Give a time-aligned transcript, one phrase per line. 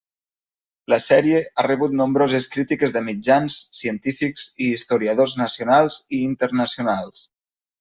[0.93, 7.25] La sèrie ha rebut nombroses crítiques de mitjans, científics i historiadors nacionals i internacionals.